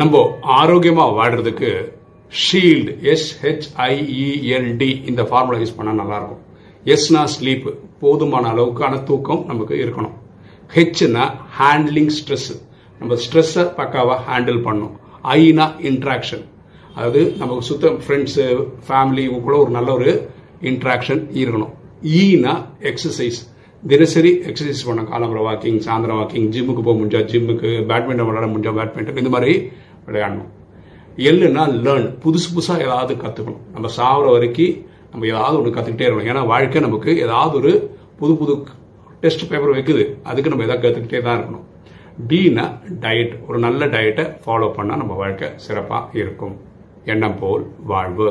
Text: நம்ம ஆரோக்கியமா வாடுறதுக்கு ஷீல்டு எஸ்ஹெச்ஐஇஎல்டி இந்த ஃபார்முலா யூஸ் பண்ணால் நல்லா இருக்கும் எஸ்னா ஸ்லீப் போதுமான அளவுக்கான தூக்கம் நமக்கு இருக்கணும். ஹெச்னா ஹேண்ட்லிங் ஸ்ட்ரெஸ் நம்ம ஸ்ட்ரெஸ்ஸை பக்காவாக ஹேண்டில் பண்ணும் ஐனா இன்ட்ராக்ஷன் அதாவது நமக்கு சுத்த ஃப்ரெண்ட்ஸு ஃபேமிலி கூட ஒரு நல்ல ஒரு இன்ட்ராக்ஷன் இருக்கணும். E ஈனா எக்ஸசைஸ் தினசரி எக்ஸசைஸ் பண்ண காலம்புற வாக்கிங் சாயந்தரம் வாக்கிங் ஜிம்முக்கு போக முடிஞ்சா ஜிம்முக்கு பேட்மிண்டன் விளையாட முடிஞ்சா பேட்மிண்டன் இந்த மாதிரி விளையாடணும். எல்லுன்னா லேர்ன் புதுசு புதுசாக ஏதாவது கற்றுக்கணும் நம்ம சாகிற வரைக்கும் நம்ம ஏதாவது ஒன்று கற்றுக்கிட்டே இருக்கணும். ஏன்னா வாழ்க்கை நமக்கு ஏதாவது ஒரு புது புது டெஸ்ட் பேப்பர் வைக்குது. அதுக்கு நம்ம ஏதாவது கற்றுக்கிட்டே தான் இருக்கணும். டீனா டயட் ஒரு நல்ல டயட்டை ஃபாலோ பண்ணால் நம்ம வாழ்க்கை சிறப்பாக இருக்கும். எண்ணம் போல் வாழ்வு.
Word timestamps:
நம்ம 0.00 0.38
ஆரோக்கியமா 0.42 1.04
வாடுறதுக்கு 1.18 1.68
ஷீல்டு 2.40 2.92
எஸ்ஹெச்ஐஇஎல்டி 3.12 4.88
இந்த 5.08 5.22
ஃபார்முலா 5.22 5.58
யூஸ் 5.58 5.76
பண்ணால் 5.78 6.00
நல்லா 6.00 6.16
இருக்கும் 6.16 6.42
எஸ்னா 6.84 7.22
ஸ்லீப் 7.34 7.78
போதுமான 8.00 8.52
அளவுக்கான 8.52 9.02
தூக்கம் 9.02 9.44
நமக்கு 9.46 9.74
இருக்கணும். 9.74 10.16
ஹெச்னா 10.74 11.24
ஹேண்ட்லிங் 11.58 12.10
ஸ்ட்ரெஸ் 12.18 12.50
நம்ம 12.98 13.14
ஸ்ட்ரெஸ்ஸை 13.14 13.64
பக்காவாக 13.78 14.18
ஹேண்டில் 14.28 14.62
பண்ணும் 14.62 15.00
ஐனா 15.22 15.66
இன்ட்ராக்ஷன் 15.90 16.44
அதாவது 16.94 17.34
நமக்கு 17.38 17.62
சுத்த 17.62 17.88
ஃப்ரெண்ட்ஸு 17.88 18.68
ஃபேமிலி 18.88 19.40
கூட 19.40 19.56
ஒரு 19.56 19.70
நல்ல 19.70 19.92
ஒரு 19.92 20.30
இன்ட்ராக்ஷன் 20.62 21.22
இருக்கணும். 21.32 21.74
E 22.02 22.36
ஈனா 22.36 22.54
எக்ஸசைஸ் 22.80 23.38
தினசரி 23.90 24.30
எக்ஸசைஸ் 24.48 24.86
பண்ண 24.86 25.02
காலம்புற 25.10 25.40
வாக்கிங் 25.46 25.80
சாயந்தரம் 25.86 26.20
வாக்கிங் 26.20 26.48
ஜிம்முக்கு 26.54 26.82
போக 26.86 26.94
முடிஞ்சா 27.00 27.20
ஜிம்முக்கு 27.32 27.68
பேட்மிண்டன் 27.90 28.28
விளையாட 28.28 28.46
முடிஞ்சா 28.52 28.72
பேட்மிண்டன் 28.78 29.20
இந்த 29.22 29.32
மாதிரி 29.34 29.54
விளையாடணும். 30.06 30.50
எல்லுன்னா 31.28 31.62
லேர்ன் 31.84 32.08
புதுசு 32.24 32.48
புதுசாக 32.54 32.86
ஏதாவது 32.88 33.14
கற்றுக்கணும் 33.14 33.62
நம்ம 33.74 33.88
சாகிற 33.98 34.30
வரைக்கும் 34.30 34.74
நம்ம 35.10 35.26
ஏதாவது 35.26 35.58
ஒன்று 35.58 35.76
கற்றுக்கிட்டே 35.76 36.08
இருக்கணும். 36.08 36.30
ஏன்னா 36.32 36.46
வாழ்க்கை 36.46 36.80
நமக்கு 36.86 37.10
ஏதாவது 37.26 37.56
ஒரு 37.60 37.72
புது 38.18 38.36
புது 38.36 38.54
டெஸ்ட் 39.20 39.48
பேப்பர் 39.50 39.74
வைக்குது. 39.76 40.04
அதுக்கு 40.22 40.52
நம்ம 40.52 40.66
ஏதாவது 40.68 40.84
கற்றுக்கிட்டே 40.86 41.22
தான் 41.22 41.38
இருக்கணும். 41.40 41.64
டீனா 42.28 42.64
டயட் 43.04 43.34
ஒரு 43.48 43.58
நல்ல 43.58 43.86
டயட்டை 43.86 44.24
ஃபாலோ 44.44 44.68
பண்ணால் 44.76 45.02
நம்ம 45.02 45.14
வாழ்க்கை 45.22 45.48
சிறப்பாக 45.66 46.18
இருக்கும். 46.22 46.56
எண்ணம் 47.04 47.38
போல் 47.40 47.64
வாழ்வு. 47.92 48.24